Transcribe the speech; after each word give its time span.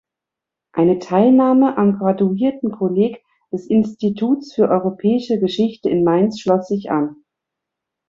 Eine 0.73 0.97
Teilnahme 0.97 1.77
am 1.77 1.99
Graduiertenkolleg 1.99 3.21
des 3.51 3.67
Instituts 3.67 4.51
für 4.51 4.67
Europäische 4.67 5.37
Geschichte 5.39 5.91
in 5.91 6.03
Mainz 6.03 6.39
schloss 6.41 6.69
sich 6.69 6.89
an. 6.89 7.17